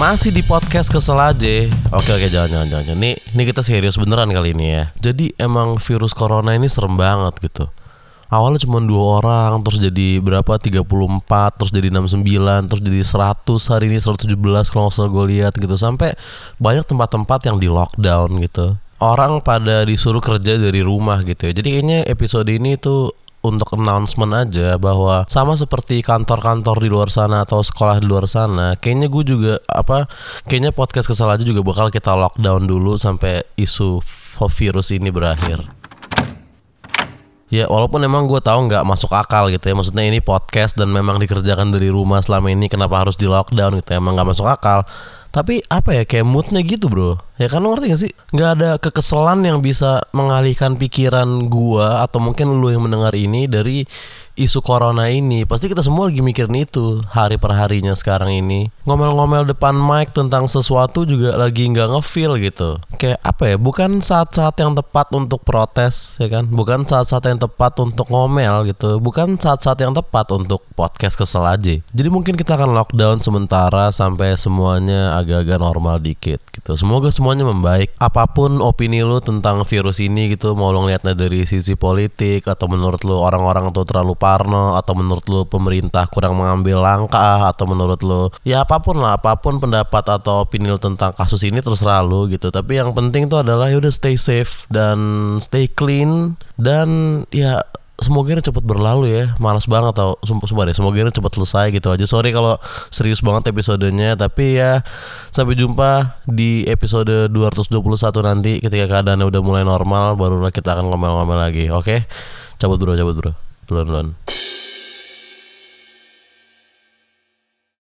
Masih 0.00 0.32
di 0.32 0.40
podcast 0.40 0.88
kesel 0.88 1.20
aja. 1.20 1.68
Oke 1.92 2.08
oke 2.08 2.32
jangan 2.32 2.64
jangan 2.64 2.88
jangan. 2.88 2.96
Ini, 2.96 3.20
ini 3.36 3.42
kita 3.44 3.60
serius 3.60 4.00
beneran 4.00 4.32
kali 4.32 4.56
ini 4.56 4.72
ya. 4.72 4.88
Jadi 4.96 5.36
emang 5.36 5.76
virus 5.76 6.16
corona 6.16 6.56
ini 6.56 6.72
serem 6.72 6.96
banget 6.96 7.36
gitu. 7.44 7.68
Awalnya 8.32 8.64
cuma 8.64 8.80
dua 8.80 9.20
orang 9.20 9.60
Terus 9.60 9.76
jadi 9.76 10.24
berapa? 10.24 10.56
34 10.56 10.88
Terus 11.60 11.68
jadi 11.68 11.92
69 11.92 12.24
Terus 12.70 12.80
jadi 12.80 13.00
100 13.02 13.44
Hari 13.44 13.84
ini 13.90 13.98
117 14.00 14.70
Kalau 14.72 14.88
nggak 14.88 14.94
salah 14.96 15.10
gue 15.12 15.24
lihat 15.36 15.52
gitu. 15.60 15.76
Sampai 15.76 16.16
banyak 16.56 16.88
tempat-tempat 16.88 17.52
yang 17.52 17.60
di 17.60 17.68
lockdown 17.68 18.40
gitu. 18.40 18.80
Orang 19.04 19.44
pada 19.44 19.84
disuruh 19.84 20.24
kerja 20.24 20.56
dari 20.56 20.80
rumah 20.80 21.20
gitu 21.28 21.44
ya. 21.44 21.52
Jadi 21.52 21.76
kayaknya 21.76 22.08
episode 22.08 22.48
ini 22.48 22.80
tuh 22.80 23.12
untuk 23.40 23.80
announcement 23.80 24.36
aja 24.36 24.76
bahwa 24.76 25.24
sama 25.24 25.56
seperti 25.56 26.04
kantor-kantor 26.04 26.76
di 26.84 26.88
luar 26.92 27.08
sana 27.08 27.48
atau 27.48 27.64
sekolah 27.64 28.00
di 28.00 28.06
luar 28.06 28.28
sana, 28.28 28.76
kayaknya 28.76 29.08
gue 29.08 29.24
juga 29.24 29.54
apa, 29.64 30.04
kayaknya 30.44 30.76
podcast 30.76 31.08
kesal 31.08 31.32
aja 31.32 31.40
juga 31.40 31.64
bakal 31.64 31.88
kita 31.88 32.12
lockdown 32.12 32.68
dulu 32.68 33.00
sampai 33.00 33.40
isu 33.56 34.04
virus 34.52 34.92
ini 34.92 35.08
berakhir. 35.08 35.64
Ya 37.50 37.66
walaupun 37.66 37.98
emang 38.06 38.30
gue 38.30 38.38
tahu 38.38 38.70
nggak 38.70 38.86
masuk 38.86 39.10
akal 39.10 39.50
gitu 39.50 39.66
ya 39.66 39.74
Maksudnya 39.74 40.06
ini 40.06 40.22
podcast 40.22 40.78
dan 40.78 40.86
memang 40.86 41.18
dikerjakan 41.18 41.74
dari 41.74 41.90
rumah 41.90 42.22
selama 42.22 42.46
ini 42.54 42.70
Kenapa 42.70 43.02
harus 43.02 43.18
di 43.18 43.26
lockdown 43.26 43.74
gitu 43.82 43.90
ya 43.90 43.98
Emang 43.98 44.14
nggak 44.14 44.30
masuk 44.30 44.46
akal 44.46 44.86
Tapi 45.34 45.58
apa 45.66 45.98
ya 45.98 46.06
kayak 46.06 46.30
moodnya 46.30 46.62
gitu 46.62 46.86
bro 46.86 47.18
Ya 47.40 47.48
kan 47.48 47.64
lo 47.64 47.72
ngerti 47.72 47.86
gak 47.88 48.02
sih? 48.04 48.12
Nggak 48.36 48.50
ada 48.60 48.70
kekesalan 48.76 49.40
yang 49.48 49.64
bisa 49.64 50.04
mengalihkan 50.12 50.76
pikiran 50.76 51.48
gue 51.48 51.82
Atau 51.82 52.20
mungkin 52.20 52.60
lu 52.60 52.68
yang 52.68 52.84
mendengar 52.84 53.16
ini 53.16 53.48
dari 53.48 53.88
isu 54.40 54.64
corona 54.64 55.12
ini. 55.12 55.44
Pasti 55.44 55.68
kita 55.68 55.84
semua 55.84 56.08
lagi 56.08 56.24
mikirin 56.24 56.56
itu 56.64 57.04
Hari 57.12 57.36
per 57.36 57.52
harinya 57.52 57.92
sekarang 57.92 58.32
ini. 58.32 58.72
Ngomel-ngomel 58.88 59.52
depan 59.52 59.76
mic 59.76 60.16
tentang 60.16 60.48
sesuatu 60.48 61.04
juga 61.04 61.36
lagi 61.36 61.68
nggak 61.68 61.92
ngefeel 61.92 62.40
gitu. 62.40 62.80
Kayak 62.96 63.20
apa 63.20 63.42
ya? 63.54 63.56
Bukan 63.60 64.00
saat-saat 64.00 64.56
yang 64.56 64.72
tepat 64.72 65.12
untuk 65.12 65.44
protes 65.44 66.16
ya 66.16 66.32
kan? 66.32 66.48
Bukan 66.48 66.88
saat-saat 66.88 67.28
yang 67.28 67.38
tepat 67.40 67.76
untuk 67.82 68.08
ngomel 68.08 68.72
gitu. 68.72 68.96
Bukan 68.96 69.36
saat-saat 69.36 69.78
yang 69.84 69.92
tepat 69.92 70.32
untuk 70.32 70.64
podcast 70.72 71.20
kesel 71.20 71.44
aja. 71.44 71.76
Jadi 71.76 72.08
mungkin 72.08 72.34
kita 72.34 72.56
akan 72.56 72.72
lockdown 72.72 73.20
sementara 73.20 73.92
Sampai 73.92 74.32
semuanya 74.34 75.18
agak-agak 75.20 75.58
normal 75.60 76.00
dikit 76.00 76.40
gitu. 76.50 76.72
Semoga 76.78 77.12
semuanya 77.30 77.46
membaik. 77.46 77.94
Apa 78.02 78.26
pun 78.26 78.58
opini 78.58 79.06
lu 79.06 79.22
tentang 79.22 79.62
virus 79.62 80.02
ini 80.02 80.34
gitu 80.34 80.58
Mau 80.58 80.74
lu 80.74 80.82
ngeliatnya 80.82 81.14
dari 81.14 81.46
sisi 81.46 81.78
politik 81.78 82.50
Atau 82.50 82.66
menurut 82.66 83.06
lu 83.06 83.14
orang-orang 83.22 83.70
tuh 83.70 83.86
terlalu 83.86 84.18
Parno 84.18 84.74
atau 84.74 84.98
menurut 84.98 85.22
lu 85.30 85.46
pemerintah 85.46 86.10
kurang 86.10 86.34
mengambil 86.34 86.82
langkah 86.82 87.46
atau 87.46 87.70
menurut 87.70 88.02
lu 88.02 88.26
ya 88.42 88.66
apa 88.66 88.82
pun 88.82 88.98
lah 88.98 89.14
apa 89.14 89.38
pun 89.38 89.62
pendapat 89.62 90.02
atau 90.10 90.42
opini 90.42 90.66
lu 90.66 90.80
tentang 90.80 91.14
kasus 91.14 91.46
ini 91.46 91.62
terserah 91.62 92.02
lu 92.02 92.26
gitu. 92.26 92.50
Tapi 92.50 92.82
yang 92.82 92.90
penting 92.90 93.30
tuh 93.30 93.46
adalah 93.46 93.70
ya 93.70 93.78
udah 93.78 93.92
stay 93.94 94.18
safe 94.18 94.66
dan 94.66 94.98
stay 95.38 95.70
clean 95.70 96.34
dan 96.58 97.22
ya 97.30 97.62
semoga 98.00 98.34
ini 98.34 98.42
cepat 98.42 98.64
berlalu 98.64 99.12
ya. 99.12 99.24
Malas 99.36 99.64
banget 99.68 99.96
tau. 99.96 100.16
Sumpah, 100.24 100.46
sumpah 100.48 100.64
deh 100.68 100.76
Semoga 100.76 100.96
ini 101.00 101.12
cepat 101.12 101.32
selesai 101.36 101.66
gitu 101.72 101.88
aja. 101.92 102.04
Sorry 102.08 102.32
kalau 102.32 102.56
serius 102.88 103.20
banget 103.20 103.52
episodenya 103.52 104.16
Tapi 104.16 104.58
ya 104.58 104.80
Sampai 105.30 105.56
jumpa 105.56 106.20
di 106.24 106.64
episode 106.66 107.28
221 107.32 107.76
nanti 108.24 108.52
Ketika 108.58 108.86
keadaannya 108.88 109.26
udah 109.28 109.40
mulai 109.44 109.62
normal 109.62 110.16
Barulah 110.16 110.52
kita 110.52 110.76
akan 110.76 110.92
ngomel-ngomel 110.92 111.38
lagi 111.38 111.68
Oke? 111.70 112.08
Cabut 112.60 112.76
bro 112.76 112.92
cabut 112.92 113.16
bro 113.16 113.32
duluan 113.70 113.86
duluan 113.86 114.08